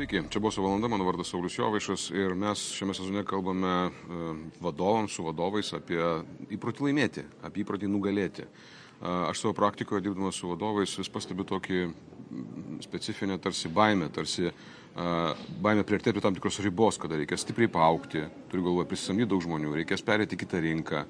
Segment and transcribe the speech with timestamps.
[0.00, 3.90] Sveiki, čia buvo valanda, mano vardas Saulis Jovaišas ir mes šiame sezone kalbame e,
[4.64, 6.00] vadovams, su vadovais apie
[6.56, 8.46] įprotį laimėti, apie įprotį nugalėti.
[9.04, 11.82] Aš savo praktikoje dirbdamas su vadovais vis pastebiu tokį
[12.86, 14.48] specifinę tarsi baimę, tarsi
[15.60, 19.76] baimę prieartėti prie tam tikros ribos, kada reikės stipriai paaukti, turiu galvoje prisisamdyti daug žmonių,
[19.82, 21.04] reikės perėti kitą rinką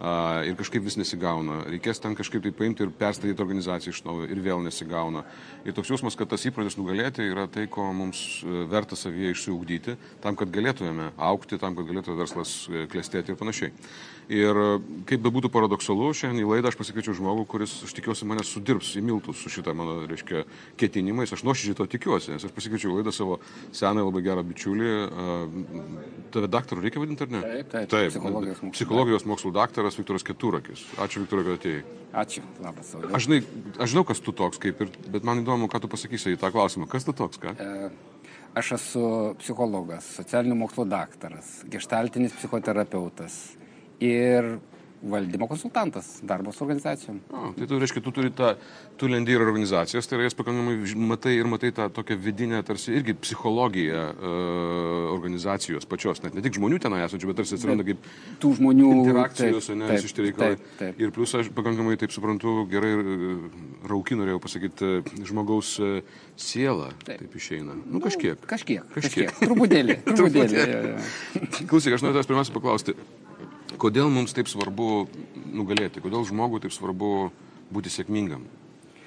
[0.00, 1.60] ir kažkaip vis nesigauna.
[1.68, 5.24] Reikės ten kažkaip tai paimti ir perstatyti organizaciją iš naujo ir vėl nesigauna.
[5.64, 9.98] Ir toks jausmas, kad tas įprotis nugalėti yra tai, ko mums e, verta savyje išsiugdyti,
[10.24, 13.74] tam, kad galėtumėme aukti, tam, kad galėtų verslas e, klestėti ir panašiai.
[14.30, 14.66] Ir e,
[15.10, 19.02] kaip bebūtų paradoksalu, šiandien į laidą aš pasikviečiau žmogų, kuris, aš tikiuosi, mane sudirbs į
[19.02, 20.44] miltus su šitą mano, reiškia,
[20.78, 21.32] ketinimais.
[21.34, 23.40] Aš nuoširdžiai to tikiuosi, nes aš pasikviečiau laidą savo
[23.74, 24.92] seną labai gerą bičiulį.
[26.30, 27.42] Tave daktarų reikia vadinti ar ne?
[27.42, 27.90] Taip, taip.
[27.90, 30.86] taip psichologijos, mokslų, psichologijos mokslų daktaras Viktoras Keturakis.
[31.02, 31.84] Ačiū, Viktorai, kad atėjai.
[32.22, 33.10] Ačiū, labas, Saulius.
[33.18, 33.42] Aš, žinai,
[33.82, 36.52] aš žinau, kas tu toks, kaip ir, bet man įdomu, ką tu pasakysi į tą
[36.54, 36.86] klausimą.
[36.90, 37.56] Kas tu toks, ką?
[37.58, 37.90] E,
[38.58, 39.06] aš esu
[39.42, 43.40] psichologas, socialinių mokslų daktaras, gestaltinis psichoterapeutas
[44.00, 44.56] ir
[45.02, 47.20] valdymo konsultantas darbo su organizacijom.
[47.30, 48.52] O, tai tu reiškia, tu turi tą,
[49.00, 50.76] tu lendi ir organizacijas, tai yra jas pakankamai
[51.08, 56.58] matai ir matai tą tokią vidinę, tarsi irgi psichologiją uh, organizacijos pačios, net ne tik
[56.58, 58.04] žmonių ten esančių, bet tarsi atsiranda kaip
[58.42, 60.92] tų žmonių interakcijos, ne, iš tie reikalai.
[61.00, 63.30] Ir plus aš pakankamai, taip suprantu, gerai e,
[63.88, 65.72] rauki norėjau pasakyti, e, žmogaus
[66.40, 67.78] siela, taip, taip išeina.
[67.78, 68.44] Nu, nu kažkiek.
[68.44, 68.84] Kažkiek.
[68.94, 69.32] Kažkiek.
[69.32, 69.48] kažkiek.
[69.48, 69.98] Truputėlį.
[70.18, 71.66] Truputėlį.
[71.70, 72.96] Klausyk, aš noriu tavęs pirmiausia paklausti
[73.80, 75.06] kodėl mums taip svarbu
[75.56, 77.30] nugalėti, kodėl žmogui taip svarbu
[77.72, 78.44] būti sėkmingam?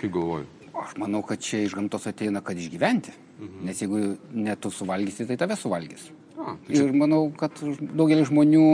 [0.01, 0.49] Kaip galvoju?
[0.83, 3.13] Aš manau, kad čia iš gamtos ateina, kad išgyventi.
[3.39, 3.61] Mhm.
[3.67, 4.01] Nes jeigu
[4.33, 6.09] ne tu suvalgysi, tai tave suvalgys.
[6.37, 6.87] A, tai čia...
[6.87, 7.55] Ir manau, kad
[7.93, 8.65] daugelis žmonių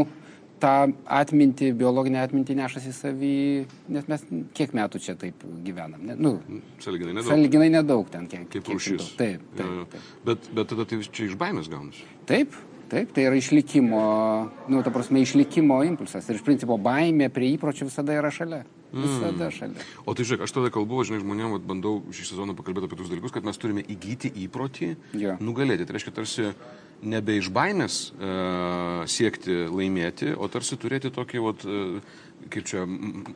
[0.59, 0.73] tą
[1.19, 3.35] atmintį, biologinę atmintį nešasi savį,
[3.95, 4.25] nes mes
[4.57, 6.01] kiek metų čia taip gyvenam.
[6.09, 6.33] Ne, nu,
[6.83, 7.29] saliginai nedaug.
[7.31, 8.47] Saliginai nedaug ten kiek.
[8.51, 9.13] Kaip rūšis.
[9.19, 10.09] Taip, taip, taip, taip.
[10.27, 12.03] Bet, bet tada tai čia iš baimės gaunasi.
[12.29, 12.57] Taip,
[12.89, 14.01] Taip, tai yra išlikimo,
[14.71, 16.25] nu, ta prasme, išlikimo impulsas.
[16.29, 18.63] Ir iš principo baimė prie įpročių visada yra šalia.
[18.93, 19.53] Visada mm.
[19.53, 19.87] šalia.
[20.05, 23.33] O tai žiūrėk, aš tada kalbu, žinai, žmonėms, bandau šį sezoną pakalbėti apie tus dalykus,
[23.35, 25.37] kad mes turime įgyti įprotį ja.
[25.43, 25.85] nugalėti.
[25.85, 26.53] Tai reiškia, tarsi
[27.01, 28.31] nebe iš baimės e,
[29.11, 32.01] siekti laimėti, o tarsi turėti tokį, vat, e,
[32.51, 32.83] kaip čia,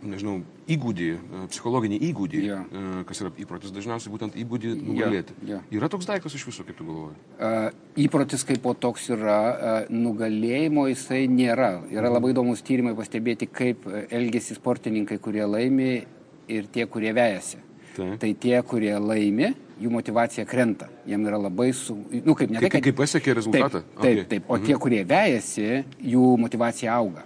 [0.03, 0.39] nežinau,
[0.71, 2.59] įgūdį, e, psichologinį įgūdį, ja.
[2.63, 5.35] e, kas yra įprotis dažniausiai būtent įgūdį nugalėti.
[5.43, 5.61] Ja, ja.
[5.79, 7.17] Yra toks daiktas iš viso, kaip tu galvoji?
[7.37, 7.69] Uh,
[7.99, 11.83] įprotis kaip po toks yra, uh, nugalėjimo jisai nėra.
[11.91, 12.17] Yra mhm.
[12.17, 15.91] labai įdomus tyrimai pastebėti, kaip elgesi sportininkai, kurie laimi
[16.51, 17.61] ir tie, kurie vejasi.
[17.93, 18.07] Tai.
[18.17, 20.87] tai tie, kurie laimi, jų motivacija krenta.
[21.05, 21.95] Jiem yra labai su...
[22.23, 22.85] Nu, kaip, ne, kaip, tai, kad...
[22.87, 23.83] kaip pasiekė rezultatą?
[23.83, 24.05] Taip, taip.
[24.05, 24.29] Okay.
[24.31, 24.47] taip.
[24.49, 24.65] O mhm.
[24.67, 25.67] tie, kurie vejasi,
[26.13, 27.25] jų motivacija auga.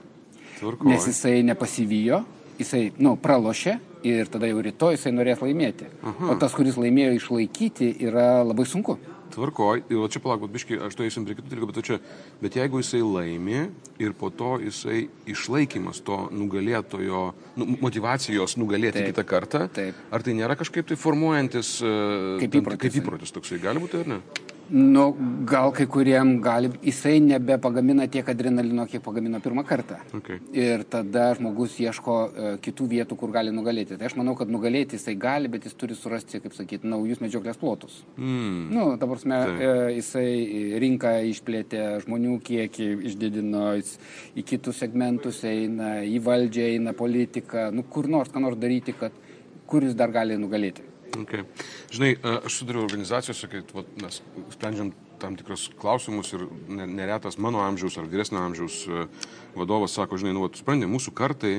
[0.57, 0.91] Tvarkoj.
[0.91, 2.23] Nes jisai nepasivijo,
[2.57, 5.89] jisai, nu, pralošė ir tada jau rytoj jisai norės laimėti.
[6.01, 6.31] Aha.
[6.33, 8.97] O tas, kuris laimėjo išlaikyti, yra labai sunku.
[9.37, 11.99] Tvarkoj, ir čia palauk, biškai, aš to eisim prie kitų dalykų, bet, čia,
[12.41, 13.67] bet jeigu jisai laimi
[14.01, 17.23] ir po to jisai išlaikymas to nugalėtojo,
[17.61, 19.99] nu, motivacijos nugalėti taip, kitą kartą, taip.
[20.09, 21.77] ar tai nėra kažkaip tai formuojantis
[22.41, 24.21] kaip įprotis, kaip įprotis toksai, gali būti ar ne?
[24.69, 25.03] Nu,
[25.47, 29.99] gal kai kuriem gali, jisai nebepagamina tiek adrenalino, kiek pagamino pirmą kartą.
[30.19, 30.41] Okay.
[30.51, 33.95] Ir tada žmogus ieško uh, kitų vietų, kur gali nugalėti.
[33.95, 37.59] Tai aš manau, kad nugalėti jisai gali, bet jis turi surasti, kaip sakyti, naujus medžioklės
[37.61, 38.01] plotus.
[38.17, 38.67] Mm.
[38.75, 40.27] Nu, ta prasme, uh, jisai
[40.83, 43.95] rinką išplėtė, žmonių kiekį išdidino, jis
[44.35, 49.15] į kitus segmentus eina, į valdžią eina politiką, nu, kur nors, ką nors daryti, kad
[49.67, 50.96] kur jis dar gali nugalėti.
[51.17, 51.43] Okay.
[51.93, 54.21] Žinai, aš sudariu organizacijose, kai vat, mes
[54.53, 54.91] sprendžiam
[55.21, 58.83] tam tikrus klausimus ir neretas mano amžiaus ar vyresnio amžiaus
[59.57, 61.53] vadovas sako, žinai, nu, vat, supranti, mūsų kartai,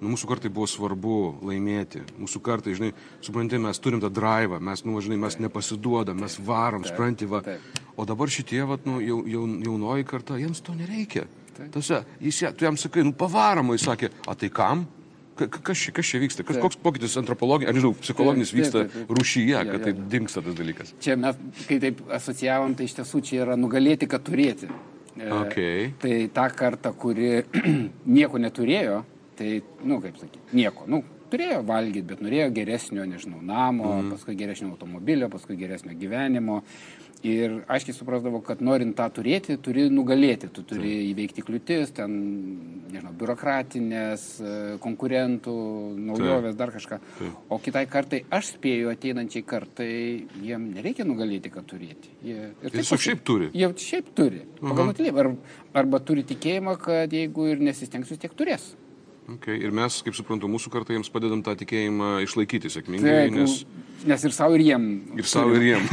[0.00, 1.16] nu, mūsų kartai buvo svarbu
[1.48, 2.04] laimėti.
[2.20, 2.92] Mūsų kartai, žinai,
[3.24, 7.42] supranti, mes turim tą drivą, mes, nu, žinai, mes nepasiduodam, mes varom, supranti, va.
[7.98, 11.26] O dabar šitie, va, nu, jau, jau, jaunoji karta, jiems to nereikia.
[11.74, 14.86] Tose, jis, tu jam sakai, nu, pavaramo, jis sakė, o tai kam?
[15.46, 16.44] Kas čia, kas čia vyksta?
[16.48, 20.94] Kas, koks pokytis antropologinis, ar nežinau, psichologinis vyksta rūšyje, kad taip dinksta tas dalykas?
[21.04, 21.38] Čia mes,
[21.68, 24.70] kai taip asociavom, tai iš tiesų čia yra nugalėti, kad turėti.
[25.18, 25.92] E, okay.
[26.02, 27.38] Tai ta karta, kuri
[28.18, 29.02] nieko neturėjo,
[29.38, 30.88] tai, nu, kaip sakyti, nieko.
[30.90, 31.02] Nu,
[31.32, 34.14] turėjo valgyti, bet norėjo geresnio, nežinau, namo, mm.
[34.14, 36.62] paskui geresnio automobilio, paskui geresnio gyvenimo.
[37.26, 41.06] Ir aiškiai suprasdavo, kad norint tą turėti, turi nugalėti, tu turi Taip.
[41.08, 42.14] įveikti kliūtis, ten,
[42.92, 44.54] nežinau, biurokratinės, e,
[44.84, 45.56] konkurentų,
[45.98, 46.60] naujovės, Taip.
[46.60, 47.00] dar kažką.
[47.18, 47.40] Taip.
[47.50, 49.90] O kitai kartai, aš spėju, ateinančiai kartai,
[50.46, 52.14] jiem nereikia nugalėti, kad turėti.
[52.22, 53.50] Jie tiesiog šiaip turi.
[53.52, 54.44] Jie šiaip turi.
[54.62, 55.24] Pagal nutilėjimą.
[55.24, 55.32] Ar,
[55.82, 58.76] arba turi tikėjimą, kad jeigu ir nesistengs, vis tiek turės.
[59.28, 59.58] Okay.
[59.60, 63.56] Ir mes, kaip suprantu, mūsų kartai jiems padedam tą tikėjimą išlaikyti sėkmingai, Taip, nes...
[64.08, 64.86] nes ir savo ir jiem.
[65.20, 65.84] Ir savo ir jiem.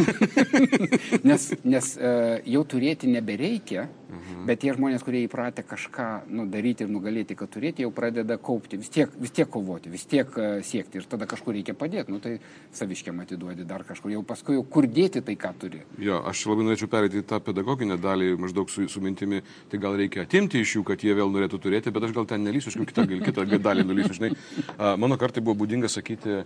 [1.30, 4.46] nes nes uh, jau turėti nebereikia, mhm.
[4.50, 8.80] bet tie žmonės, kurie įpratę kažką nu, daryti ir nugalėti, kad turėti, jau pradeda kaupti,
[8.82, 12.22] vis tiek, vis tiek kovoti, vis tiek uh, siekti ir tada kažkur reikia padėti, nu,
[12.24, 12.38] tai
[12.76, 15.82] saviškiam atiduodi dar kažkur, jau paskui jau kur dėti tai, ką turi.
[16.02, 19.42] Jo, aš labai norėčiau perėti į tą pedagoginę dalį, maždaug su, su mintimi,
[19.72, 22.46] tai gal reikia atimti iš jų, kad jie vėl norėtų turėti, bet aš gal ten
[22.46, 24.32] nelysiu, aš kitą, kitą dalį nulysiu, žinai.
[24.76, 26.44] Uh, mano kartai buvo būdinga sakyti,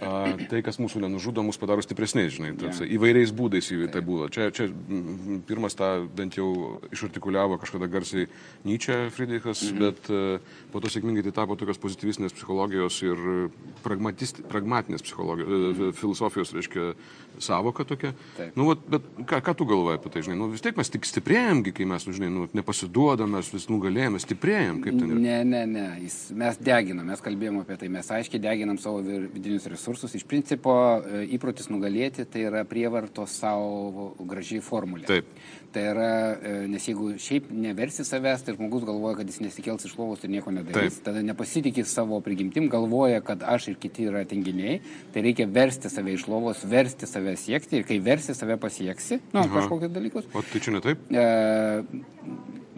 [0.00, 2.80] a, tai, kas mūsų nenužudo, mus padaro stipresniais, žinai, yeah.
[2.96, 4.28] įvairiais būdais tai buvo.
[4.32, 4.68] Čia, čia
[5.48, 8.28] pirmas tą bent jau išartikuliavo kažkada garsiai
[8.64, 9.78] Nyčia Friedrichas, mm -hmm.
[9.78, 10.38] bet a,
[10.72, 13.50] po to sėkmingai tai tapo tokios pozityvistinės psichologijos ir
[13.82, 15.92] pragmatinės psichologijos, mm -hmm.
[15.92, 16.94] filosofijos, reiškia,
[17.38, 18.12] savoka tokia.
[18.36, 18.56] Taip.
[18.56, 21.04] Nu, vat, bet ką, ką tu galvoji apie tai, žinai, nu, vis tiek mes tik
[21.04, 25.20] stiprėjamgi, kai mes, nu, žinai, nu, nepasiduodam, mes vis nugalėjame, stiprėjam, kaip ten yra.
[25.20, 29.66] Ne, ne, ne, Jis, mes deginam, mes kalbėjome apie tai, mes aiškiai deginam savo vidinius
[29.66, 30.14] resursus resursus.
[30.14, 35.06] Iš principo e, įprotis nugalėti tai yra prievarto savo gražiai formulė.
[35.08, 35.30] Taip.
[35.70, 39.96] Tai yra, e, nes jeigu šiaip neversi savęs, tai žmogus galvoja, kad jis nesikels iš
[39.98, 40.98] lovos ir nieko nedarys.
[40.98, 41.06] Taip.
[41.10, 44.80] Tada nepasitikė savo prigimtim, galvoja, kad aš ir kiti yra tinginiai.
[45.14, 49.44] Tai reikia versti save iš lovos, versti save siekti ir kai versi save pasieksi, nu,
[49.44, 49.52] Aha.
[49.58, 50.30] kažkokius dalykus.
[50.34, 51.06] O tai čia ne taip?
[51.10, 51.26] E,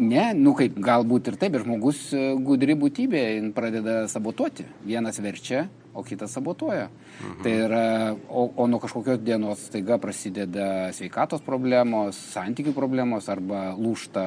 [0.02, 4.64] Ne, nu kaip galbūt ir taip, bet žmogus e, gudri būtybė pradeda sabotuoti.
[4.88, 6.88] Vienas verčia, o kitas sabotuoja.
[6.88, 7.42] Mhm.
[7.42, 7.84] Tai yra,
[8.28, 14.24] o, o nuo kažkokios dienos staiga prasideda sveikatos problemos, santykių problemos arba lūšta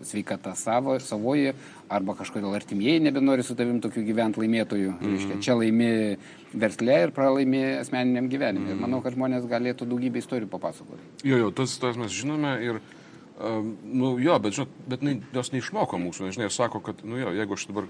[0.00, 1.52] sveikata savo, savoji,
[1.92, 4.94] arba kažkodėl artimieji nebenori su tavim tokiu gyventi laimėtojų.
[4.96, 5.10] Mhm.
[5.14, 5.90] Reiškia, čia laimi
[6.54, 8.70] verslė ir pralaimi asmeniniam gyvenimui.
[8.70, 8.78] Mhm.
[8.78, 11.04] Ir manau, kad žmonės galėtų daugybę istorijų papasakoti.
[11.24, 12.80] Jo, jo, tas, tas mes žinome ir
[13.40, 17.30] Um, nu jo, bet, žinot, bet ne, jos neišmoko mūsų, žinai, sako, kad, nu jo,
[17.32, 17.86] jeigu aš dabar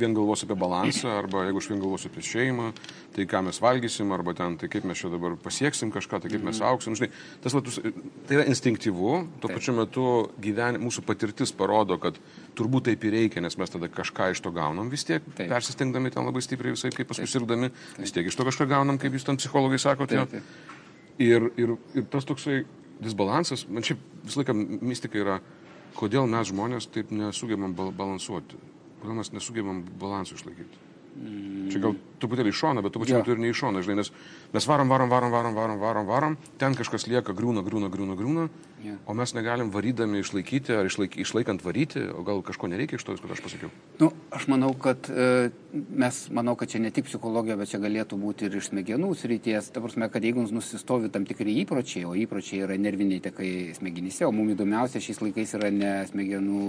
[0.00, 2.72] vien galvosiu apie balansą, arba jeigu aš vien galvosiu apie šeimą,
[3.14, 6.42] tai ką mes valgysim, arba ten, tai kaip mes čia dabar pasieksim kažką, tai kaip
[6.42, 6.66] mes mhm.
[6.66, 7.12] auksim, žinai,
[7.44, 7.78] tas latus,
[8.26, 9.12] tai yra instinktyvu,
[9.44, 10.06] tuo pačiu metu
[10.42, 12.18] gyven, mūsų patirtis parodo, kad
[12.58, 15.46] turbūt taip ir reikia, nes mes tada kažką iš to gaunam vis tiek, taip.
[15.52, 17.70] persistengdami ten labai stipriai visai, kaip paskui sirgdami,
[18.00, 20.26] vis tiek iš to kažką gaunam, kaip jūs ten psichologai sakote.
[20.26, 20.74] Taip, taip.
[21.22, 22.64] Ir, ir, ir tas toksai
[23.02, 25.36] disbalansas, man šiaip visą laiką mistika yra,
[25.96, 28.58] kodėl mes žmonės taip nesugebam balansuoti,
[29.02, 30.84] kodėl mes nesugebam balansų išlaikyti.
[31.16, 31.68] Mm.
[31.72, 34.10] Čia gal truputėlį iš šono, bet tu pačiu metu ir ne iš šono, žinai, nes
[34.52, 38.44] mes varom, varom, varom, varom, varom, varom, varom, ten kažkas lieka, grūna, grūna, grūna, grūna,
[38.44, 38.75] yeah.
[39.06, 43.16] O mes negalim varydami išlaikyti ar išlaik, išlaikant varyti, o gal kažko nereikia iš to,
[43.16, 43.70] ką aš pasakiau.
[44.00, 48.18] Nu, aš manau, kad e, mes, manau, kad čia ne tik psichologija, bet čia galėtų
[48.20, 49.70] būti ir iš smegenų srities.
[49.72, 54.32] Ta prasme, kad jeigu nusistovi tam tikri įpročiai, o įpročiai yra nerviniai tekai smegenyse, o
[54.36, 56.62] mums įdomiausia šiais laikais yra ne smegenų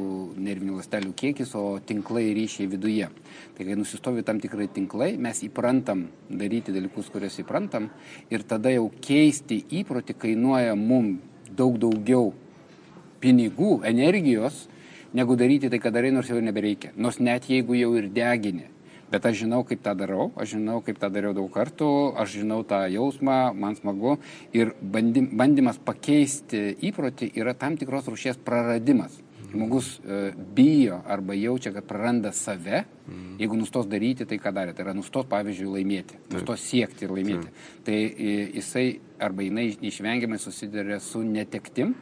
[0.47, 3.11] nervinių lastelių kiekis, o tinklai ryšiai viduje.
[3.57, 7.91] Tai kai nusistovi tam tikrai tinklai, mes įprantam daryti dalykus, kuriuos įprantam
[8.31, 11.17] ir tada jau keisti įprotį kainuoja mum
[11.57, 12.31] daug daugiau
[13.21, 14.65] pinigų, energijos,
[15.17, 16.93] negu daryti tai, ką darai, nors jau nebereikia.
[16.95, 18.69] Nors net jeigu jau ir degini.
[19.07, 22.59] Bet aš žinau, kaip tą darau, aš žinau, kaip tą dariau daug kartų, aš žinau
[22.67, 24.17] tą jausmą, man smagu.
[24.51, 29.15] Ir bandymas pakeisti įprotį yra tam tikros rušies praradimas
[29.51, 33.37] žmogus e, bijo arba jaučia, kad praranda save, mm.
[33.39, 34.75] jeigu nustos daryti tai, ką darė.
[34.75, 36.35] Tai yra nustos, pavyzdžiui, laimėti, Taip.
[36.39, 37.53] nustos siekti ir laimėti.
[37.53, 37.87] Taip.
[37.87, 38.87] Tai e, jisai
[39.23, 41.95] arba jinai neišvengiamai susiduria su netektim.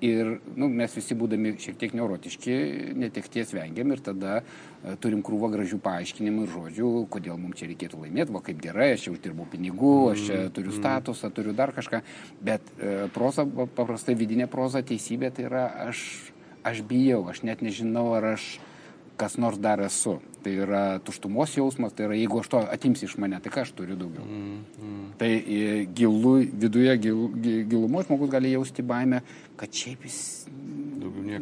[0.00, 2.54] Ir nu, mes visi būdami šiek tiek neurotiški,
[2.96, 8.00] netekties vengiam ir tada e, turim krūvą gražių paaiškinimų ir žodžių, kodėl mums čia reikėtų
[8.06, 10.78] laimėti, va kaip gerai, aš čia uždirbu pinigų, aš čia mm, turiu mm.
[10.80, 12.00] statusą, turiu dar kažką.
[12.48, 16.00] Bet e, proza, paprastai vidinė proza, teisybė tai yra aš
[16.64, 18.58] aš bijau, aš net nežinau, ar aš
[19.20, 20.18] kas nors dar esu.
[20.40, 23.74] Tai yra tuštumos jausmas, tai yra jeigu aš to atimsi iš mane, tai ką aš
[23.76, 24.24] turiu daugiau.
[24.24, 25.02] Mm, mm.
[25.20, 27.26] Tai e, gilu, viduje gil,
[27.68, 29.20] gilumo žmogus gali jausti baimę,
[29.60, 30.20] kad šiaip jis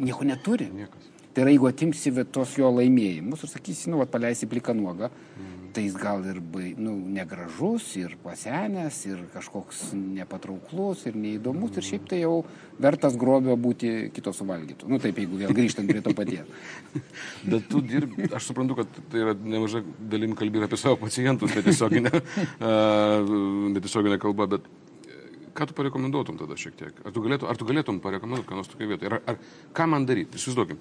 [0.03, 0.67] nieko neturi.
[0.75, 1.07] Niekas.
[1.31, 5.58] Tai yra jeigu atimsi tos jo laimėjimus ir sakysi, nu, vat, paleisi pliką nuogą, mm
[5.73, 11.87] tai jis gal ir bai, nu, negražus, ir pasenęs, ir kažkoks nepatrauklus, ir neįdomus, ir
[11.89, 12.41] šiaip tai jau
[12.81, 14.89] vertas grobio būti kito suvalgytų.
[14.91, 16.49] Nu taip, jeigu vėl grįžtant prie to paties.
[17.51, 22.13] Bet tu dirbi, aš suprantu, kad tai yra nemažai dalim kalbėti apie savo pacientus, netiesioginė,
[23.77, 24.67] netiesioginė kalba, bet
[25.59, 27.03] ką tu parekomenduotum tada šiek tiek?
[27.03, 29.09] Ar tu, galėtum, ar tu galėtum parekomenduoti, ką nors tokia vieta?
[29.11, 29.39] Ar, ar
[29.75, 30.39] ką man daryti?
[30.39, 30.79] Įsivaizduokim,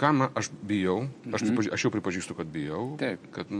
[0.00, 0.98] ką man, aš bijau,
[1.30, 1.52] aš, mhm.
[1.52, 3.30] pripaži, aš jau pripažįstu, kad bijau, Taip.
[3.36, 3.50] kad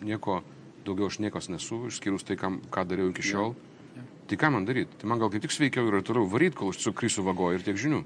[0.00, 0.40] nieko
[0.84, 3.54] daugiau aš niekas nesu, išskyrus tai, kam, ką dariau iki šiol.
[3.54, 4.00] Ja.
[4.00, 4.08] Ja.
[4.30, 5.00] Tai ką man daryti?
[5.00, 7.80] Tai man gal kaip tik sveikiau yra toliau varyti, kol aš sukrysiu vagoje ir tiek
[7.80, 8.02] žinių.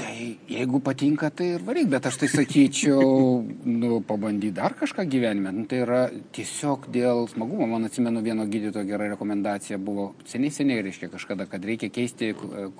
[0.00, 5.50] Tai jeigu patinka, tai ir varyk, bet aš tai sakyčiau, nu, pabandy dar kažką gyvenime.
[5.52, 5.98] Nu, tai yra
[6.32, 7.66] tiesiog dėl smagumo.
[7.68, 12.30] Man atsimenu, vieno gydytojo gera rekomendacija buvo seniai, seniai reiškia kažkada, kad reikia keisti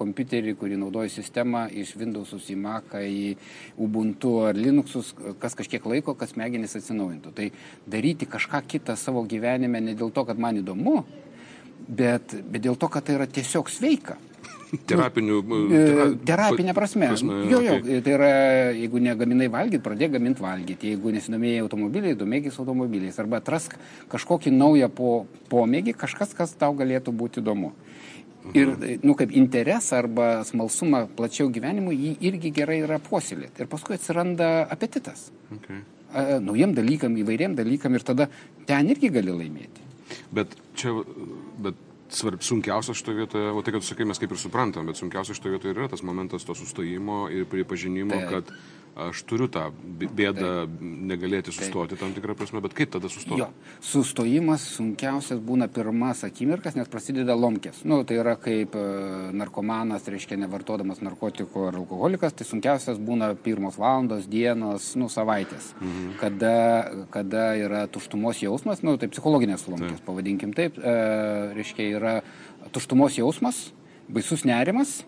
[0.01, 3.35] kompiuterį, kurį naudoja sistemą iš Windows'us į Mac, į
[3.85, 5.13] Ubuntu ar Linux'us,
[5.43, 7.35] kas kažkiek laiko, kad smegenys atsinaujintų.
[7.37, 7.51] Tai
[7.85, 11.03] daryti kažką kitą savo gyvenime ne dėl to, kad man įdomu,
[11.85, 14.17] bet, bet dėl to, kad tai yra tiesiog sveika.
[14.71, 15.41] Terapinių.
[15.75, 15.81] E,
[16.27, 17.09] terapinė prasme.
[17.11, 18.01] prasme jo, jo, okay.
[18.07, 18.31] tai yra,
[18.77, 20.93] jeigu negaminai valgyti, pradėk gaminti valgyti.
[20.95, 23.19] Jeigu nesidomėjai automobiliai, domėkis automobiliais.
[23.23, 23.75] Arba atrask
[24.13, 25.11] kažkokį naują po,
[25.51, 27.73] pomėgį, kažkas, kas tau galėtų būti įdomu.
[28.57, 28.73] Ir,
[29.05, 33.65] nu, kaip interesą arba smalsumą plačiau gyvenimui, jį irgi gerai yra puoselėti.
[33.65, 35.29] Ir paskui atsiranda apetitas.
[35.59, 35.83] Okay.
[36.43, 38.31] Naujiem dalykam, įvairiem dalykam ir tada
[38.67, 39.87] ten irgi gali laimėti.
[40.35, 40.95] Bet čia,
[41.63, 41.79] bet
[42.15, 45.37] svarb, sunkiausia šitoje vietoje, o tai, kad tu sakai, mes kaip ir suprantam, bet sunkiausia
[45.37, 48.31] šitoje vietoje yra tas momentas to sustojimo ir pripažinimo, Taip.
[48.31, 48.55] kad
[48.99, 49.69] aš turiu tą
[50.01, 53.41] bėdą negalėti sustoti tam tikrą prasme, bet kaip tada sustoti?
[53.43, 53.49] Jo,
[53.85, 57.83] sustojimas sunkiausias būna pirmas akimirkas, nes prasideda lomkės.
[57.89, 58.85] Nu, tai yra kaip e,
[59.37, 66.17] narkomanas, reiškia nevartodamas narkotikų ar alkoholikas, tai sunkiausias būna pirmos valandos, dienos, nu, savaitės, mhm.
[66.23, 66.57] kada,
[67.15, 70.09] kada yra tuštumos jausmas, nu, tai psichologinės lomkės, taip.
[70.09, 70.97] pavadinkim taip, e,
[71.59, 72.17] reiškia yra
[72.75, 73.69] tuštumos jausmas,
[74.11, 75.01] baisus nerimas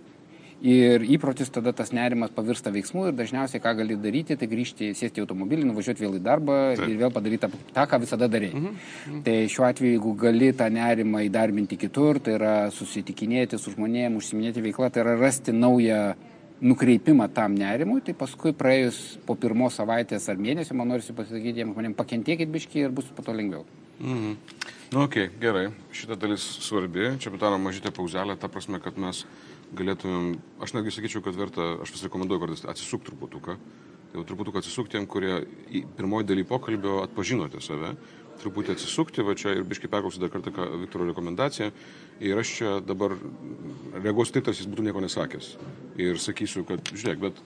[0.62, 5.18] Ir įprotis tada tas nerimas pavirsta veiksmu ir dažniausiai ką gali daryti, tai grįžti, sėsti
[5.18, 6.84] į automobilį, nuvažiuoti vėl į darbą Taip.
[6.86, 8.52] ir vėl padaryti tą, ką visada darė.
[8.54, 8.76] Mhm.
[9.08, 9.22] Mhm.
[9.26, 14.62] Tai šiuo atveju, jeigu gali tą nerimą įdarbinti kitur, tai yra susitikinėti su žmonėmis, užsiminėti
[14.62, 16.02] veiklą, tai yra rasti naują
[16.62, 21.74] nukreipimą tam nerimui, tai paskui praėjus po pirmos savaitės ar mėnesio, man norisi pasakyti jiems
[21.74, 23.66] žmonėms, pakentėkit biški ir bus po to lengviau.
[23.98, 24.36] Mhm.
[24.92, 25.70] Nu, ok, gerai.
[25.96, 27.14] Šita dalis svarbi.
[27.18, 29.24] Čia padarom mažytę pauzelę, ta prasme, kad mes
[29.76, 33.56] galėtumėm, aš netgi sakyčiau, kad verta, aš vis rekomenduoju kartais atsisukti truputuką.
[34.12, 35.38] Tai jau truputuką atsisukti tiem, kurie
[35.96, 37.94] pirmoji daly pokalbio atpažinote save,
[38.42, 41.70] truputį atsisukti, va čia ir biškai perklausyti dar kartą Viktoro rekomendaciją.
[42.20, 43.16] Ir aš čia dabar
[43.96, 45.54] reaguosiu taip, tarsi jis būtų nieko nesakęs.
[46.02, 47.40] Ir sakysiu, kad žiūrėk, bet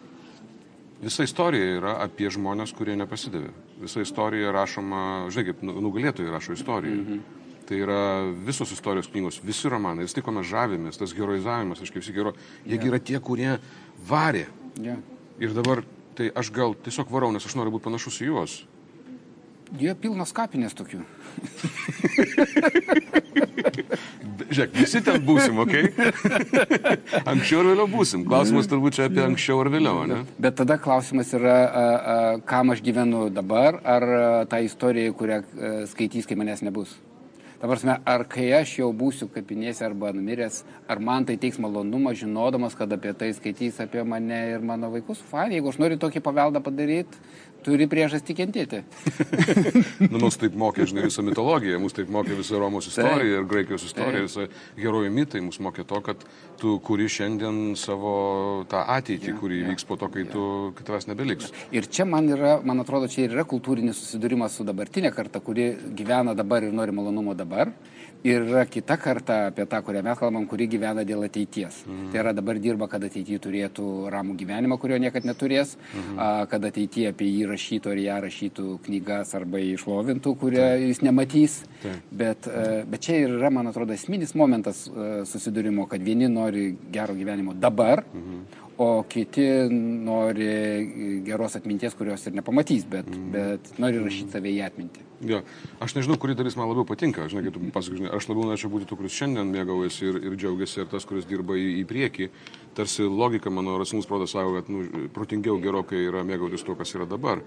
[1.04, 3.54] visa istorija yra apie žmonės, kurie nepasidavė.
[3.84, 5.02] Visa istorija rašoma,
[5.36, 6.96] kaip nu, nugalėtojai rašo istoriją.
[7.04, 7.45] -hmm.
[7.66, 8.00] Tai yra
[8.46, 12.14] visos istorijos knygos, visi romanai, vis tai, ko mes žavimės, tas heroizavimas, aš kaip visi
[12.14, 12.32] gero,
[12.62, 12.86] jie yeah.
[12.92, 13.56] yra tie, kurie
[14.06, 14.46] varė.
[14.78, 15.02] Yeah.
[15.42, 15.82] Ir dabar,
[16.14, 18.54] tai aš gal tiesiog varau, nes aš noriu būti panašus į juos.
[19.74, 21.02] Jie pilnas kapinės tokių.
[24.46, 25.58] Žiūrėk, visi ten būsim?
[25.64, 25.90] Okay?
[27.32, 28.22] anksčiau ar vėliau būsim.
[28.28, 30.20] Klausimas turbūt čia apie anksčiau ar vėliau, ne?
[30.38, 35.42] Bet tada klausimas yra, a, a, kam aš gyvenu dabar, ar a, tą istoriją, kurią
[35.90, 36.94] skaitys, kai manęs nebus.
[37.56, 40.58] Ta prasme, ar kai aš jau būsiu kapinėse arba numiręs,
[40.92, 45.22] ar man tai teiks malonumą, žinodamas, kad apie tai skaitys apie mane ir mano vaikus,
[45.30, 47.22] fain, jeigu aš noriu tokį paveldą padaryti,
[47.66, 48.82] turi priežastį kentėti.
[50.12, 53.86] nu, mus taip mokė, žinai, visą mitologiją, mus taip mokė visą Romos istoriją ir Graikijos
[53.88, 54.46] istoriją, visą
[54.78, 56.22] herojų mitai, mus mokė to, kad
[56.60, 58.14] tu kuri šiandien savo
[58.70, 60.30] tą ateitį, ja, kuri ja, vyks po to, kai ja.
[60.32, 60.46] tu
[60.86, 61.52] tavęs nebeliks.
[61.74, 65.72] Ir čia man yra, man atrodo, čia ir yra kultūrinis susidūrimas su dabartinė karta, kuri
[65.98, 67.74] gyvena dabar ir nori malonumo dabar.
[68.26, 71.82] Ir yra kita karta apie tą, kurią mes kalbam, kuri gyvena dėl ateities.
[71.86, 72.10] Mhm.
[72.12, 76.18] Tai yra dabar dirba, kad ateityje turėtų ramų gyvenimą, kurio niekada neturės, mhm.
[76.18, 80.86] a, kad ateityje apie jį rašytų ar ją rašytų knygas arba išlovintų, kurie Taip.
[80.90, 81.58] jis nematys.
[81.84, 82.12] Taip.
[82.24, 86.72] Bet, a, bet čia ir yra, man atrodo, esminis momentas a, susidūrimo, kad vieni nori
[86.92, 93.28] gero gyvenimo dabar, mhm o kiti nori geros atminties, kurios ir nepamatys, bet, mm.
[93.32, 95.05] bet nori rašyti save į atmintį.
[95.24, 95.40] Jo.
[95.80, 98.98] Aš nežinau, kuri dalis man labiau patinka, žinai, tu pasakai, aš labiau norėčiau būti tų,
[99.00, 102.28] kuris šiandien mėgaujasi ir, ir džiaugiasi, ir tas, kuris dirba į, į priekį.
[102.76, 107.08] Tarsi logika mano racionalus protas sako, kad nu, protingiau gerokai yra mėgautis tuo, kas yra
[107.08, 107.40] dabar.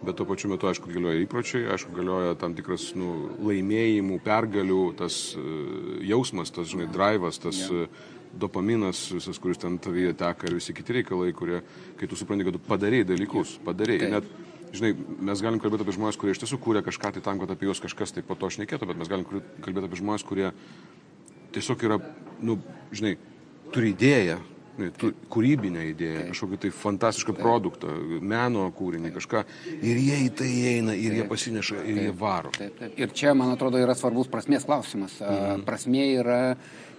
[0.00, 5.18] Bet tuo pačiu metu, aišku, galioja įpročiai, aišku, galioja tam tikras nu, laimėjimų, pergalių, tas
[5.36, 7.66] uh, jausmas, tas, žinai, drivas, tas...
[7.66, 7.90] Yeah.
[8.30, 11.64] Dopaminas visas, kuris ten tavyje teka ir visi kiti reikalai, kurie,
[11.98, 14.10] kai tu supranti, kad tu padarėjai dalykus, padarėjai.
[14.12, 14.28] Net,
[14.76, 14.92] žinai,
[15.30, 17.82] mes galim kalbėti apie žmonės, kurie iš tiesų kūrė kažką tai tam, kad apie juos
[17.82, 20.50] kažkas tai po to šnekėtų, bet mes galim kalbėti apie žmonės, kurie
[21.54, 21.98] tiesiog yra,
[22.44, 22.58] nu,
[22.94, 23.16] žinai,
[23.74, 24.38] turi idėją,
[24.98, 27.42] tu, kūrybinę idėją, kažkokį tai fantastišką taip.
[27.42, 29.42] produktą, meno kūrinį, kažką.
[29.78, 31.18] Ir jie į tai eina, ir taip.
[31.18, 32.04] jie pasineša, ir taip.
[32.06, 32.52] jie varo.
[32.56, 33.00] Taip, taip.
[33.00, 35.18] Ir čia, man atrodo, yra svarbus prasmės klausimas.
[35.20, 35.66] Mhm.
[35.68, 36.40] Prasmė yra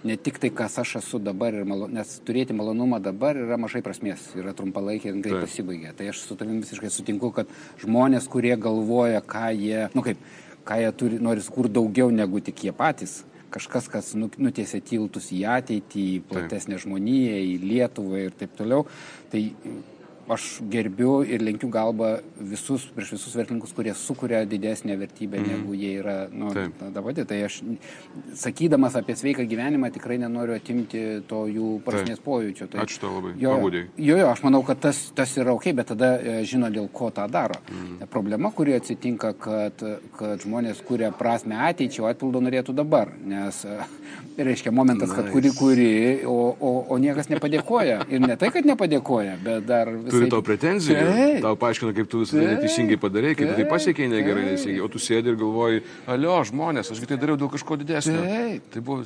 [0.04, 4.24] ne tik tai, kas aš esu dabar, malo, nes turėti malonumą dabar yra mažai prasmės,
[4.38, 5.94] yra trumpalaikė ir greit pasibaigia.
[5.98, 7.50] Tai aš su tavim visiškai sutinku, kad
[7.82, 10.22] žmonės, kurie galvoja, ką jie, nu kaip,
[10.66, 15.30] ką jie turi, nori skurti daugiau negu tik jie patys, kažkas, kas nu, nutėsė tiltus
[15.34, 18.86] į ateitį, į platesnę žmoniją, į Lietuvą ir taip toliau.
[19.32, 19.42] Tai
[20.34, 25.48] aš gerbiu ir lenkiu galbą visus, prieš visus verslininkus, kurie sukuria didesnę vertybę, mm.
[25.52, 26.52] negu jie yra nu,
[26.94, 27.14] dabar.
[27.28, 27.60] Tai aš,
[28.38, 32.68] sakydamas apie sveiką gyvenimą, tikrai nenoriu atimti to jų prasmės pojūčio.
[32.72, 33.34] Tai, Ačiū tau labai.
[33.40, 36.88] Jo, jo, jo, aš manau, kad tas, tas yra ok, bet tada e, žino, dėl
[36.92, 37.60] ko tą daro.
[37.70, 38.08] Mm.
[38.12, 39.84] Problema, kuri atsitinka, kad,
[40.18, 43.12] kad žmonės kuria prasme ateičiai, o atpildo norėtų dabar.
[43.28, 43.78] Nes, e,
[44.38, 45.20] reiškia, momentas, nice.
[45.20, 45.90] kad kuri kuri,
[46.28, 48.02] o, o, o niekas nepadėkoja.
[48.12, 49.90] Ir ne tai, kad nepadėkoja, bet dar
[50.22, 51.40] turi tau pretenzijų, taip.
[51.44, 54.88] tau paaiškina, kaip tu visą tai neteisingai padarai, kaip tu tai pasiekėjai negerai, neteisingai, o
[54.92, 58.22] tu sėdi ir galvoji, alio, žmonės, aš tai dariau dėl kažko didesnio.
[58.22, 58.70] Taip.
[58.72, 59.04] Tai buvo,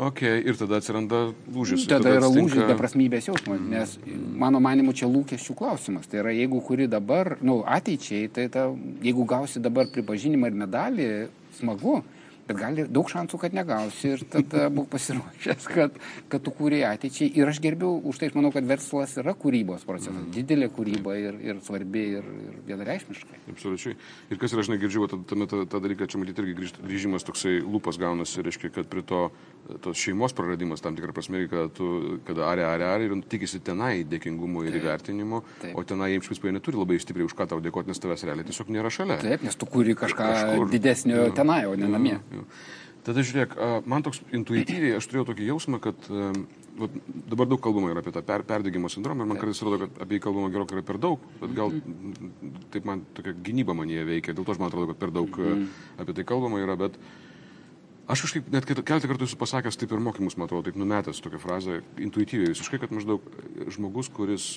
[0.00, 1.18] Ok, ir tada atsiranda
[1.50, 1.82] lūžis.
[1.84, 2.54] Tada, tada yra atsitinka...
[2.54, 3.72] lūžis beprasmybės jausmas, mm.
[3.74, 6.06] nes mano manimu čia lūkesčių klausimas.
[6.08, 8.68] Tai yra, jeigu kuri dabar, na, nu, ateičiai, tai ta,
[9.04, 11.08] jeigu gausi dabar pripažinimą ir medalį,
[11.58, 11.98] smagu,
[12.50, 15.98] bet gali daug šansų, kad negausi ir tada būk pasiruošęs, kad,
[16.32, 17.30] kad tu kūrė ateičiai.
[17.40, 20.32] Ir aš gerbiu, už tai aš manau, kad verslas yra kūrybos procesas, mm.
[20.36, 23.42] didelė kūryba ir, ir svarbi ir, ir vienareikšmiškai.
[23.54, 23.96] Absoliučiai.
[24.30, 28.00] Ir kas yra, aš negirdžiu, tame tą, tą dalyką, čia matyti irgi grįžimas toksai lūpas
[28.00, 29.28] gaunasi, reiškia, kad prie to
[29.84, 34.02] tos šeimos praradimas tam tikrą prasme, kad tu, kada arė, arė, arė ir tikisi tenai
[34.08, 35.76] dėkingumo ir įvertinimo, taip.
[35.78, 38.72] o tenai jiems principai neturi labai stipriai už ką tau dėkoti, nes tavęs realiai tiesiog
[38.74, 39.20] nėra šalia.
[39.22, 40.70] Taip, nes tu kuri kažką Kažkur.
[40.72, 42.16] didesnio jo, tenai, o ne namie.
[42.34, 42.39] Jo.
[43.00, 43.54] Tada žiūrėk,
[43.88, 46.98] man toks intuityviai, aš turėjau tokį jausmą, kad vat,
[47.32, 50.18] dabar daug kalbama yra apie tą per, perdėgymo sindromą ir man kartais atrodo, kad apie
[50.18, 51.72] jį kalbama gerokai yra per daug, bet gal
[52.74, 55.40] taip man tokia gynyba man jie veikia, dėl to aš man atrodo, kad per daug
[55.40, 55.66] mhm.
[56.04, 56.98] apie tai kalbama yra, bet
[58.10, 61.40] aš kažkaip net keletą kartų esu pasakęs taip ir mokymus, man atrodo, taip numetęs tokią
[61.40, 63.24] frazę, intuityviai visiškai, kad maždaug
[63.72, 64.50] žmogus, kuris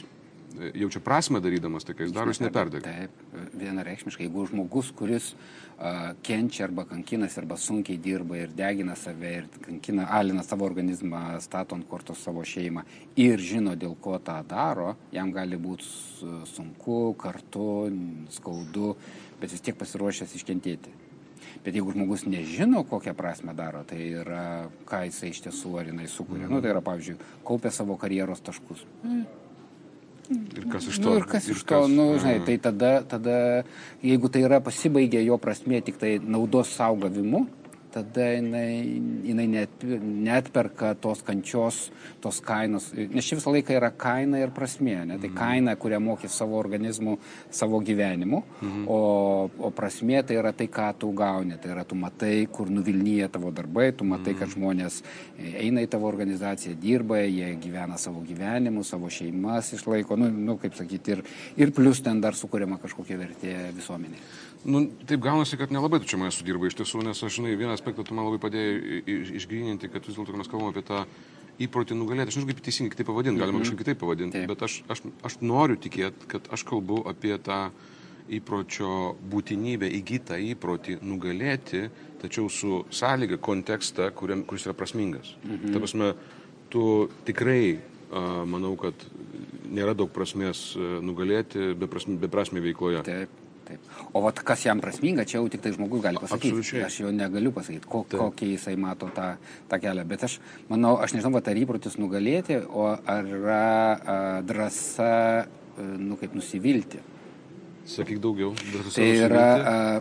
[0.73, 2.85] jaučia prasme darydamas tai, ką jis daro, jis neperdega.
[2.85, 9.33] Taip, vienareikšmiškai, jeigu žmogus, kuris uh, kenčia arba kankinasi, arba sunkiai dirba ir degina save
[9.39, 12.85] ir kankina, alina savo organizmą, stato ant kortos savo šeimą
[13.19, 15.87] ir žino, dėl ko tą daro, jam gali būti
[16.53, 17.69] sunku, kartu,
[18.33, 18.95] skaudu,
[19.41, 20.99] bet vis tiek pasiruošęs iškentėti.
[21.63, 26.09] Bet jeigu žmogus nežino, kokią prasme daro, tai yra, ką jisai iš tiesų ar jinai
[26.11, 26.47] sukuria.
[26.47, 26.55] Mm.
[26.55, 27.15] Nu, tai yra, pavyzdžiui,
[27.47, 28.83] kaupia savo karjeros taškus.
[29.03, 29.42] Mm
[30.33, 31.09] Ir kas iš to?
[31.09, 33.37] Nu, ir kas iš to, nu, žinai, tai tada, tada,
[34.05, 37.45] jeigu tai yra pasibaigė jo prasme tik tai naudos saugavimu,
[37.93, 38.83] tada jinai,
[39.27, 41.91] jinai net, netperka tos kančios,
[42.23, 42.89] tos kainos.
[42.93, 44.97] Nes čia visą laiką yra kaina ir prasmė.
[45.09, 45.19] Ne?
[45.19, 45.37] Tai mhm.
[45.37, 47.17] kaina, kurią mokė savo organizmu,
[47.53, 48.85] savo gyvenimu, mhm.
[48.89, 48.99] o,
[49.69, 51.59] o prasmė tai yra tai, ką tu gauni.
[51.61, 54.39] Tai yra tu matai, kur nuvilnyja tavo darbai, tu matai, mhm.
[54.41, 55.01] kad žmonės
[55.53, 60.77] eina į tavo organizaciją, dirba, jie gyvena savo gyvenimu, savo šeimas išlaiko, nu, nu kaip
[60.79, 61.23] sakyti, ir,
[61.61, 64.21] ir plus ten dar sukūriama kažkokia vertė visuomenė.
[64.65, 67.75] Nu, taip gaunasi, kad nelabai tu čia mane sudirba iš tiesų, nes aš, žinai, vieną
[67.75, 69.01] aspektą tu man labai padėjai
[69.39, 71.01] išgryninti, kad vis dėlto mes kalbame apie tą
[71.63, 72.31] įprotį nugalėti.
[72.31, 73.67] Aš nežinau, kaip teisingai kitaip pavadinti, galima mm -hmm.
[73.67, 74.47] kažkaip kitaip pavadinti, Taip.
[74.47, 77.59] bet aš, aš, aš noriu tikėti, kad aš kalbu apie tą
[78.29, 81.89] įpročio būtinybę įgytą įprotį nugalėti,
[82.21, 85.35] tačiau su sąlyga kontekstą, kuriam, kuris yra prasmingas.
[85.43, 85.73] Mhm.
[85.73, 86.13] Ta prasme,
[86.69, 87.79] tu tikrai
[88.45, 88.93] manau, kad
[89.73, 93.03] nėra daug prasmės nugalėti beprasmė be veikloje.
[93.03, 93.42] Taip.
[93.67, 93.85] Taip.
[94.11, 96.51] O vat kas jam prasminga, čia jau tik tai žmogus gali pasakyti.
[96.51, 96.83] Absoliučiai.
[96.87, 99.29] Aš jo negaliu pasakyti, ko, kokį jisai mato tą,
[99.71, 100.03] tą kelią.
[100.09, 100.39] Bet aš
[100.71, 105.15] manau, aš nežinau, ar įprotis nugalėti, o ar yra drąsa,
[105.79, 106.99] nu kaip nusivilti.
[107.83, 108.53] Sakyk daugiau.
[108.95, 109.47] Tai yra,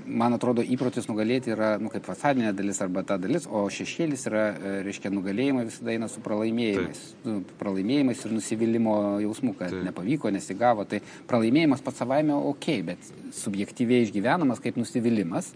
[0.07, 4.45] man atrodo, įprotis nugalėti yra, nu, kaip fasadinė dalis arba ta dalis, o šešėlis yra,
[4.87, 7.03] reiškia, nugalėjimai visada eina su pralaimėjimais.
[7.27, 9.83] Nu, pralaimėjimais ir nusivylimų jausmų, kad Taip.
[9.89, 10.87] nepavyko, nesigavo.
[10.87, 15.51] Tai pralaimėjimas pats savaime ok, bet subjektyviai išgyvenamas kaip nusivylimas.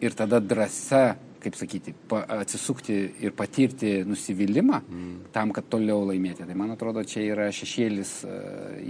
[0.00, 1.04] Ir tada drąsa
[1.46, 5.12] kaip sakyti, pa, atsisukti ir patirti nusivylimą mm.
[5.34, 6.46] tam, kad toliau laimėti.
[6.48, 8.34] Tai man atrodo, čia yra šešėlis uh,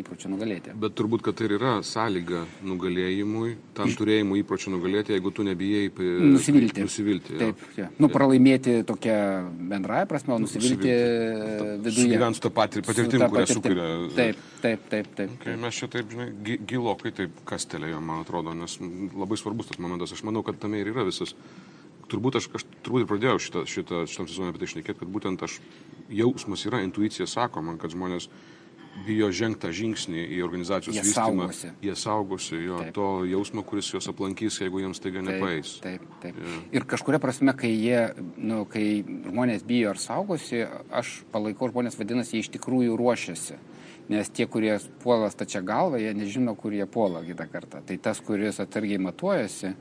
[0.00, 0.72] įpročio nugalėti.
[0.80, 6.86] Bet turbūt, kad tai yra sąlyga nugalėjimui, tam turėjimui įpročio nugalėti, jeigu tu nebijai nusivilti.
[6.86, 7.90] nusivilti Taip, ja.
[8.00, 11.84] Nu, pralaimėti tokia bendraja prasme, o nusivilti, nusivilti.
[11.84, 12.16] viduje.
[12.16, 13.60] Gyventi su tą patir, patirtim, kurią patirtim.
[13.60, 13.88] sukuria.
[14.16, 15.12] Taip, taip, taip.
[15.18, 15.36] taip.
[15.40, 16.30] Okay, mes čia taip, žinai,
[16.68, 20.14] gilokai taip kastelėjom, man atrodo, nes labai svarbus tas momentas.
[20.16, 21.36] Aš manau, kad tame ir yra visas
[22.10, 25.46] turbūt aš, aš turbūt ir pradėjau šitą, šitą, šitam sezonui apie tai šnekėti, kad būtent
[25.46, 25.60] aš
[26.12, 28.28] jausmas yra, intuicija sako man, kad žmonės
[29.04, 31.46] bijo žengti tą žingsnį į organizacijos jie vystymą.
[31.48, 31.70] Saugosi.
[31.84, 32.94] Jie saugosi jo, taip.
[32.96, 35.76] to jausmo, kuris juos aplankys, jeigu jiems taiga nepaeis.
[35.84, 36.38] Taip, taip.
[36.40, 36.62] Yeah.
[36.78, 38.00] Ir kažkuria prasme, kai, jie,
[38.36, 43.58] nu, kai žmonės bijo ar saugosi, aš palaikau žmonės, vadinasi, jie iš tikrųjų ruošiasi.
[44.12, 47.82] Nes tie, kurie puola stačia galva, jie nežino, kur jie puola kitą kartą.
[47.84, 49.74] Tai tas, kuris atsargiai matuojasi,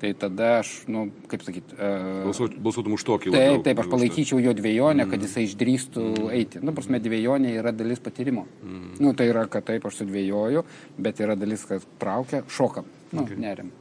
[0.00, 1.76] tai tada aš, nu, kaip sakyti.
[1.76, 2.28] Uh,
[2.62, 3.58] Balsuotum už tokį labiau.
[3.58, 5.12] Taip, taip, aš palaikyčiau jo dviejonę, mm.
[5.12, 6.30] kad jisai išdrįstų mm.
[6.38, 6.62] eiti.
[6.64, 8.46] Nu, prasme, dviejonė yra dalis patyrimo.
[8.62, 8.94] Mm.
[9.02, 10.64] Nu, tai yra, kad taip, aš sudvėjoju,
[11.02, 12.88] bet yra dalis, kad traukia, šokam.
[13.12, 13.38] Nu, okay.
[13.40, 13.72] nerim.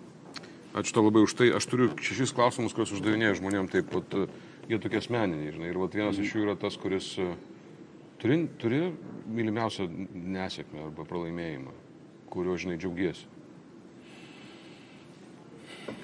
[0.77, 1.51] Ačiū tau labai už tai.
[1.57, 4.17] Aš turiu šešis klausimus, kuriuos uždavinėjau žmonėm, taip pat
[4.69, 5.71] jie tokie asmeniniai, žinai.
[5.71, 6.27] Ir vat, vienas mm.
[6.27, 7.13] iš jų yra tas, kuris
[8.21, 8.83] turi, turi
[9.29, 11.73] mylimiausią nesėkmę arba pralaimėjimą,
[12.33, 13.36] kuriuo, žinai, džiaugiesi.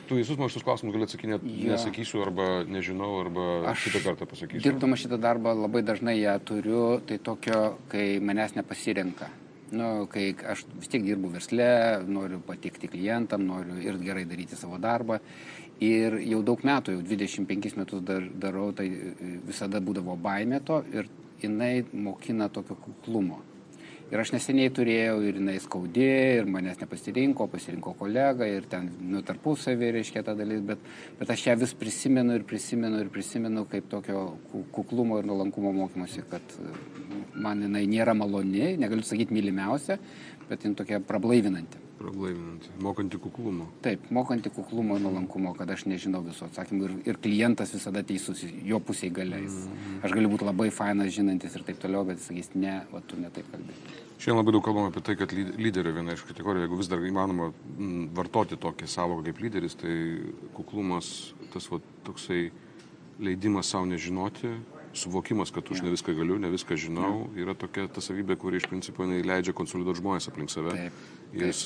[0.07, 1.75] Tu visus man šitus klausimus gali atsakinėti, ja.
[1.75, 4.63] nesakysiu arba nežinau, arba aš kitą kartą pasakysiu.
[4.65, 9.29] Dirbdama šitą darbą labai dažnai ją turiu, tai tokio, kai manęs nepasirenka.
[9.73, 11.67] Nu, kai aš vis tiek dirbu versle,
[12.05, 15.17] noriu patikti klientam, noriu ir gerai daryti savo darbą.
[15.83, 18.85] Ir jau daug metų, jau 25 metus dar, darau, tai
[19.47, 21.09] visada būdavo baimė to ir
[21.41, 23.41] jinai mokina tokio kuklumo.
[24.11, 29.23] Ir aš neseniai turėjau ir jinai skaudė, ir manęs nepasirinko, pasirinko kolega, ir ten, nu,
[29.25, 30.83] tarpusavį reiškia ta dalis, bet,
[31.19, 34.25] bet aš ją vis prisimenu ir prisimenu ir prisimenu kaip tokio
[34.75, 36.57] kuklumo ir nuolankumo mokymosi, kad
[37.33, 39.97] man jinai nėra maloni, negaliu sakyti mylimiausia,
[40.49, 41.81] bet jin tokia prablaivinanti.
[42.03, 43.69] Prablaivinanti, mokanti kuklumo.
[43.85, 48.41] Taip, mokanti kuklumo ir nuolankumo, kad aš nežinau visų atsakymų ir, ir klientas visada teisus,
[48.67, 49.55] jo pusiai galiais.
[49.69, 50.01] Mm.
[50.03, 53.19] Aš galiu būti labai fainas, žinantis ir taip toliau, bet jis sakys, ne, o tu
[53.21, 53.95] netaip kalbėjai.
[54.17, 57.49] Šiandien labai daug kalbame apie tai, kad lyderio viena iš kategorijų, jeigu vis dar įmanoma
[58.19, 59.95] vartoti tokį savoką kaip lyderis, tai
[60.59, 61.09] kuklumas,
[61.55, 62.45] tas va, toksai
[63.23, 64.53] leidimas savo nežinoti,
[64.93, 68.67] suvokimas, kad už ne viską galiu, ne viską žinau, yra tokia ta savybė, kuri iš
[68.69, 71.61] principo leidžia konsoliduoti žmonės aplink save, taip, taip, juos,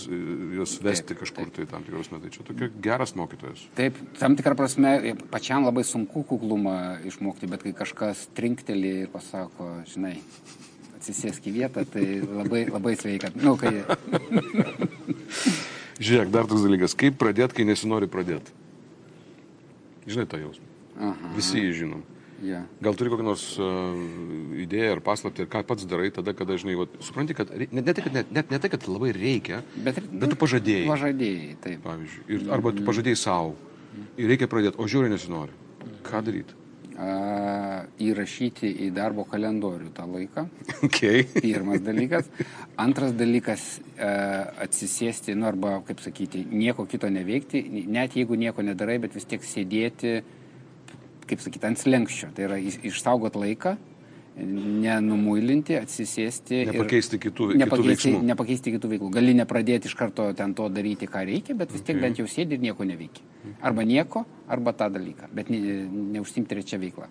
[0.57, 1.55] juos vesti taip, kažkur taip.
[1.59, 2.31] tai tam tikros metai.
[2.33, 3.65] Čia tokia geras mokytojas.
[3.77, 4.93] Taip, tam tikrą prasme,
[5.31, 6.77] pačiam labai sunku kuklumą
[7.07, 10.15] išmokti, bet kai kažkas trinkteli ir pasako, žinai,
[10.97, 13.31] atsisėsk į vietą, tai labai, labai sveika.
[13.37, 13.83] Nu, kai...
[16.07, 18.53] Žiūrėk, dar toks dalykas, kaip pradėti, kai nesinori pradėti.
[20.07, 20.67] Žinai tą jausmą.
[20.97, 21.33] Aha.
[21.37, 22.05] Visi jį žinom.
[22.43, 22.67] Yeah.
[22.81, 23.97] Gal turi kokią nors uh,
[24.61, 27.81] idėją ar paslaptį, ir ką pats darai tada, kada, žinai, va, supranti, kad net ne,
[27.87, 30.85] tai, kad, net, net ne tai, kad labai reikia, bet, bet tu pažadėjai.
[30.91, 31.81] Pažadėjai, taip.
[31.87, 33.57] Pavyzdžiui, ir, arba tu pažadėjai savo.
[34.21, 35.57] Ir reikia pradėti, o žiūri nesinori.
[36.05, 36.53] Ką daryti?
[36.97, 40.47] Uh, įrašyti į darbo kalendorių tą laiką.
[40.87, 41.25] Okay.
[41.41, 42.29] Pirmas dalykas.
[42.77, 49.01] Antras dalykas uh,- atsisėsti, nu arba, kaip sakyti, nieko kito neveikti, net jeigu nieko nedarai,
[49.01, 50.33] bet vis tiek sėdėti uh,
[51.29, 52.31] kaip sakyti, ant slengščio.
[52.35, 53.75] Tai yra išsaugot laiką,
[54.37, 56.61] nenumuilinti, atsisėsti.
[56.69, 59.11] Nepakeisti kitų, nepakeisti, kitų nepakeisti kitų veiklų.
[59.15, 62.03] Gali nepradėti iš karto ten to daryti, ką reikia, bet vis tiek okay.
[62.05, 63.23] bent jau sėdi ir nieko neveikia.
[63.65, 65.61] Arba nieko, arba tą dalyką, bet ne,
[66.17, 67.09] neužsimti trečią veiklą.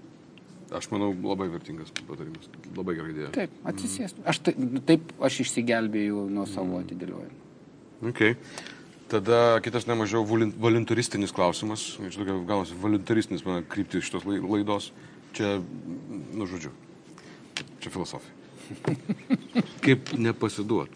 [0.76, 2.48] Aš manau, labai vertingas patarimas.
[2.74, 3.32] Labai gerai idėja.
[3.34, 4.22] Taip, atsisėsti.
[4.26, 6.86] Aš taip, taip aš išsigelbėjau nuo savo mm.
[6.86, 7.44] atidėliojimo.
[8.10, 8.34] Okay.
[9.06, 14.90] Tada kitas nemažiau voluntaristinis klausimas, čia tokia galas voluntaristinis mano kryptis šitos laidos.
[15.36, 15.60] Čia,
[16.34, 16.72] nu žodžiu,
[17.84, 18.34] čia filosofija.
[19.84, 20.90] kaip nepasiduot.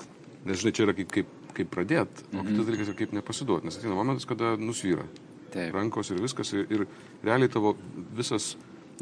[0.49, 2.67] Nes žinai, čia yra kaip, kaip, kaip pradėt, o kitas mhm.
[2.67, 3.67] dalykas yra kaip nepasiduot.
[3.69, 5.07] Nes ateina momentas, kada nusvyra.
[5.51, 5.75] Taip.
[5.75, 6.53] Rankos ir viskas.
[6.57, 6.87] Ir, ir
[7.27, 7.75] realiai tavo
[8.17, 8.55] visas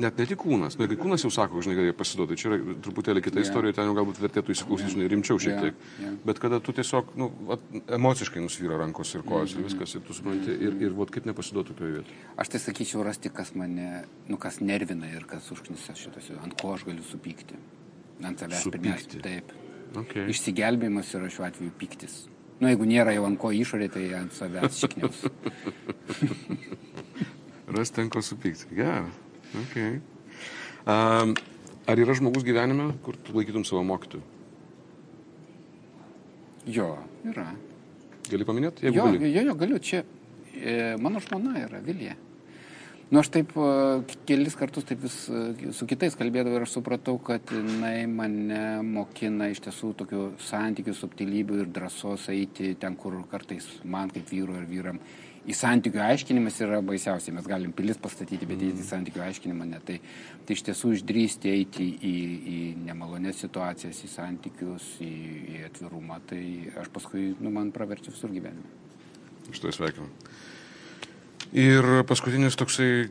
[0.03, 2.77] net ne tik kūnas, nu, kai kūnas jau sako, žinai, kad jie pasiduoda, čia yra
[2.85, 3.49] truputėlį kita yeah.
[3.49, 5.75] istorija, ten jau galbūt vertėtų įsiklausyti, žinai, rimčiau šiek tiek.
[5.75, 6.05] Yeah.
[6.05, 6.17] Yeah.
[6.29, 7.67] Bet kada tu tiesiog, nu, at,
[7.99, 9.67] emociškai nusvyra rankos ir kojos mm -hmm.
[9.67, 12.17] ir viskas, ir tu supranti, ir, ir vat, kaip nepasiduoti tokioje vietoje.
[12.37, 16.75] Aš tai sakyčiau rasti, kas mane, nu, kas nervina ir kas užknisa šitas, ant ko
[16.75, 17.55] aš galiu supykti.
[18.23, 19.23] Ant savęs pirmiausia.
[19.23, 19.53] Taip.
[19.97, 20.29] Okay.
[20.29, 22.29] Išsigelbėjimas yra šiuo atveju piktis.
[22.61, 25.23] Nu, jeigu nėra jau ant ko išorė, tai ant savęs šikniaus.
[27.77, 28.75] Rasti ant ko supykti.
[28.75, 29.28] Geras.
[29.57, 30.01] Okay.
[30.85, 31.33] Um,
[31.89, 34.23] ar yra žmogus gyvenime, kur tu laikytum savo mokytoju?
[36.69, 36.93] Jo,
[37.25, 37.49] yra.
[38.29, 39.31] Gali paminėti, jo, gali?
[39.33, 39.79] Jo, jo, galiu.
[39.81, 40.03] Čia
[40.53, 42.17] e, mano žmona yra Vilija.
[43.09, 43.69] Nu, aš taip e,
[44.29, 49.49] kelis kartus taip vis e, su kitais kalbėdavau ir aš supratau, kad jinai mane mokina
[49.49, 54.69] iš tiesų tokių santykių, subtilybių ir drąsos eiti ten, kur kartais man kaip vyru ir
[54.69, 55.01] vyram
[55.47, 57.35] į santykių aiškinimas yra baisiausiai.
[57.37, 58.83] Mes galim pilis pastatyti, bet mm.
[58.83, 59.81] į santykių aiškinimą ne.
[59.87, 59.99] Tai,
[60.49, 62.17] tai iš tiesų išdrysti eiti į,
[62.57, 65.15] į nemalonės situacijas, į santykius, į,
[65.55, 66.43] į atvirumą, tai
[66.83, 68.77] aš paskui, nu, man praverčia visur gyvenime.
[69.49, 70.11] Aš tai sveikinu.
[71.57, 73.09] Ir paskutinis toksai,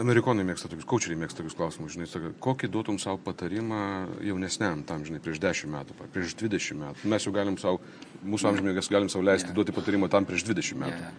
[0.00, 3.82] amerikonai mėgsta tokius, kočeriai mėgsta tokius klausimus, žinai, saka, kokį duotum savo patarimą
[4.24, 7.10] jaunesniam tam, žinai, prieš 10 metų, prieš 20 metų.
[7.12, 7.82] Mes jau galim savo,
[8.24, 9.58] mūsų amžinėgas galim savo leisti yeah.
[9.58, 11.02] duoti patarimą tam prieš 20 metų.
[11.04, 11.18] Yeah.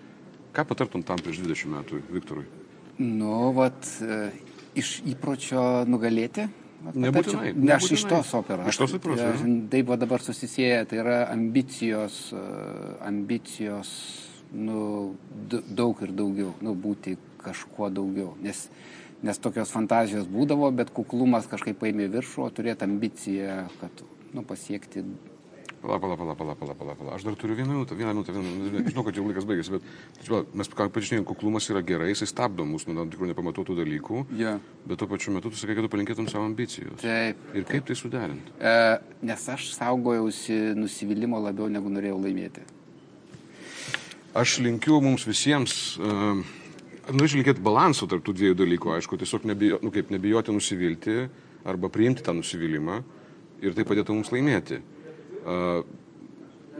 [0.58, 2.48] Ką patartum tam prieš 20 metų, Viktorui?
[3.02, 4.32] Nu, vat, e,
[4.82, 6.50] iš įpročio nugalėti.
[6.82, 7.54] Nebūtinai.
[7.54, 8.66] Ne, aš iš tos operos.
[8.74, 9.22] Iš tos operos.
[9.70, 12.42] Taip, va dabar susisėję, tai yra ambicijos, e,
[13.06, 13.94] ambicijos
[14.52, 15.16] nu,
[15.50, 18.36] daug ir daugiau, nu, būti kažkuo daugiau.
[18.44, 18.68] Nes,
[19.26, 24.04] nes tokios fantazijos būdavo, bet kuklumas kažkaip paėmė viršų, turėti ambiciją, kad
[24.36, 25.06] nu, pasiekti
[25.82, 27.16] Pala, pala, pala, pala, pala, pala, pala.
[27.18, 28.90] Aš dar turiu vieną minutę, vieną minutę, vieną minutę.
[28.92, 29.88] Žinau, kad jau laikas baigėsi, bet
[30.20, 34.22] tačiau, mes pažinėjom, kuklumas yra gerai, jis stabdo mus nuo tam tikrų nepamatuotų dalykų.
[34.38, 34.62] Yeah.
[34.86, 37.02] Bet tuo pačiu metu tu sakai, kad tu palinkėtum savo ambicijos.
[37.02, 37.42] Taip.
[37.58, 38.54] Ir kaip tai suderinti?
[38.62, 38.76] E,
[39.26, 42.68] nes aš saugojausi nusivylimą labiau negu norėjau laimėti.
[44.32, 45.78] Aš linkiu mums visiems.
[46.00, 46.40] Uh,
[47.12, 51.26] Norėčiau linkėti balansų tarp tų dviejų dalykų, aišku, tiesiog nebijo, nu, kaip, nebijoti nusivilti
[51.68, 53.02] arba priimti tą nusivylimą
[53.66, 54.78] ir tai padėtų mums laimėti.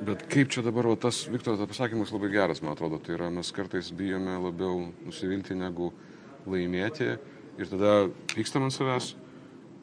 [0.02, 3.28] Bet kaip čia dabar, o tas Viktoro tas pasakymas labai geras, man atrodo, tai yra
[3.34, 5.92] mes kartais bijome labiau nusivilti negu
[6.50, 9.12] laimėti ir tada pykstam ant savęs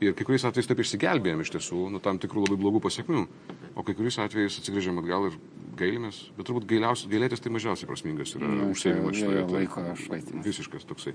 [0.02, 3.26] ir kai kuriais atvejais taip išsigelbėjom iš tiesų nuo tam tikrų labai blogų pasiekmių,
[3.74, 5.38] o kai kuriais atvejais atsigrėžiam atgal ir
[5.78, 10.46] gailimės, bet turbūt gailėtis tai mažiausiai prasmingas yra užsienimas čia šitoje jo laiko švaistymas.
[10.46, 11.14] Visiškas toksai.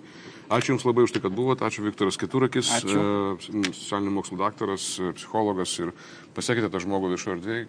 [0.53, 3.05] Ačiū Jums labai už tai, kad buvote, ačiū Viktoras Keturakis, e,
[3.69, 5.93] socialinių mokslų daktaras, e, psichologas ir
[6.37, 7.67] pasiekite tą žmogų viešoje erdvėje.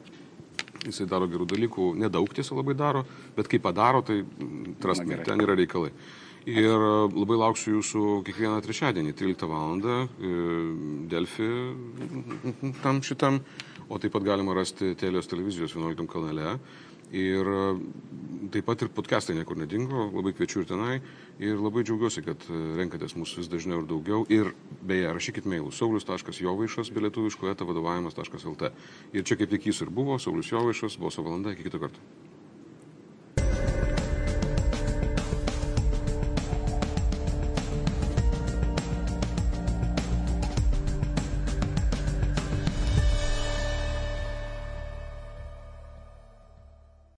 [0.85, 3.05] Jisai daro gerų dalykų, nedaug tiesa labai daro,
[3.37, 4.21] bet kai padaro, tai
[5.09, 5.25] gerai.
[5.25, 5.95] ten yra reikalai.
[6.45, 9.79] Ir e, labai lauksiu jūsų kiekvieną trečiadienį, 13 val.
[11.09, 11.47] Delfi
[12.85, 13.41] tam šitam,
[13.89, 16.59] o taip pat galima rasti Telijos televizijos 11 kanale.
[17.15, 17.63] Ir e,
[18.53, 20.99] taip pat ir podcastai niekur nedingo, labai kviečiu ir tenai.
[21.41, 24.29] Ir labai džiaugiuosi, kad e, renkatės mūsų vis dažniau ir daugiau.
[24.29, 24.53] Ir
[24.85, 28.73] beje, rašykit mailus saulius.jovaišas, bilietuviško eta vadovavimas.lt.
[29.17, 32.34] Ir čia kaip tik jis ir buvo, Saulis Jovaišas, buvo valanda, iki kito karto.